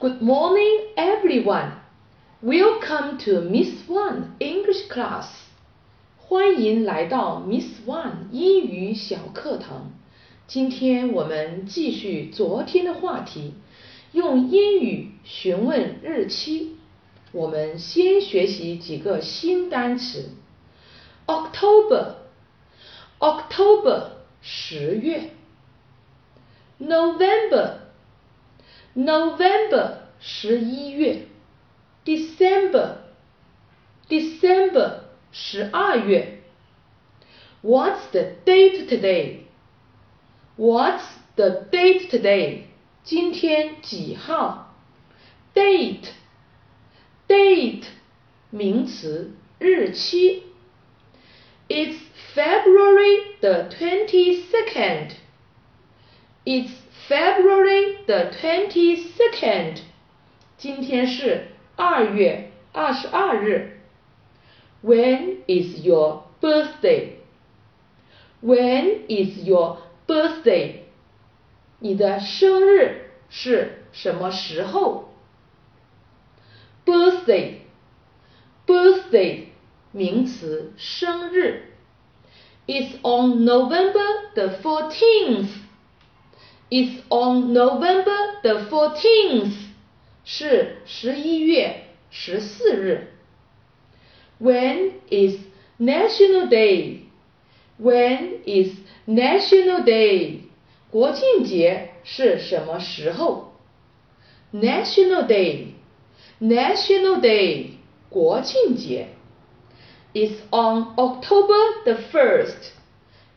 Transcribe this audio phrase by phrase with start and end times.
[0.00, 1.72] Good morning, everyone.
[2.40, 5.26] Welcome to Miss Wan English class.
[6.16, 9.92] 欢迎来到 Miss Wan 英语小课堂。
[10.46, 13.52] 今天我们继续昨天的话题，
[14.12, 16.78] 用英语询问日期。
[17.32, 20.30] 我们先学习几个新单词。
[21.26, 22.14] October,
[23.18, 24.04] October
[24.40, 25.32] 十月。
[26.78, 27.74] November
[28.99, 31.27] November，November 十一月。
[32.05, 34.99] December，December
[35.31, 36.43] 十二月。
[37.61, 39.45] What's the date today?
[40.57, 41.03] What's
[41.35, 42.67] the date today?
[43.03, 44.73] 今天几号？
[45.53, 46.07] Date,
[47.27, 47.83] date
[48.49, 50.43] 名词，日期。
[51.67, 51.97] It's
[52.35, 55.15] February the twenty-second.
[56.45, 56.71] It's
[57.09, 59.81] February the twenty-second.
[60.57, 63.81] 今天是二月二十二日。
[64.83, 67.15] When is your birthday?
[68.41, 70.81] When is your birthday?
[71.79, 75.09] 你的生日是什么时候？
[76.85, 77.61] Birthday,
[78.67, 79.45] birthday
[79.91, 81.73] 名词，生日。
[82.67, 85.49] It's on November the fourteenth.
[86.69, 89.53] It's on November the fourteenth.
[90.23, 93.13] 是十一月十四日。
[94.39, 95.35] When is
[95.79, 97.01] National Day?
[97.79, 100.39] When is National Day?
[100.89, 103.53] 国庆节是什么时候？
[104.51, 105.73] National Day,
[106.39, 107.71] National Day,
[108.09, 109.09] 国庆节。
[110.13, 112.71] Is on October the first.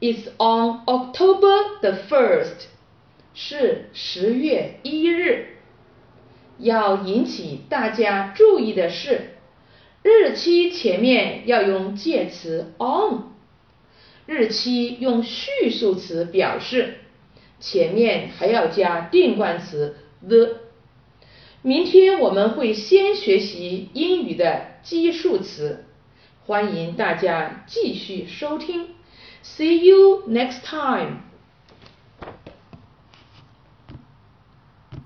[0.00, 2.66] Is on October the first.
[3.41, 5.59] 是十月一日。
[6.57, 9.29] 要引起大家注意的是，
[10.03, 13.29] 日期前面要用介词 on，
[14.25, 16.95] 日期用序数词表示，
[17.61, 19.95] 前面还要加定冠词
[20.27, 20.57] the。
[21.61, 25.85] 明天我们会先学习英语的基数词，
[26.45, 28.87] 欢迎大家继续收听。
[29.41, 31.28] See you next time.